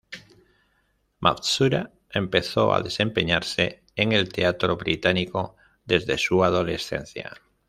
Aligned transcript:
Matsuura 1.19 1.91
empezó 2.09 2.73
a 2.73 2.81
desempeñarse 2.81 3.83
en 3.95 4.13
el 4.13 4.29
teatro 4.33 4.75
británico 4.75 5.57
desde 5.85 6.17
su 6.17 6.43
adolescencia. 6.43 7.35